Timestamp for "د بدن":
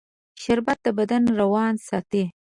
0.85-1.23